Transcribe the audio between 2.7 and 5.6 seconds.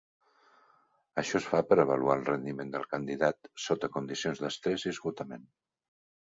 del candidat sota condicions d'estrès i esgotament.